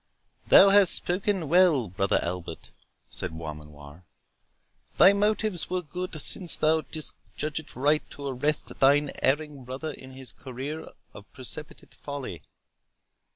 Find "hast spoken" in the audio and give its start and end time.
0.71-1.47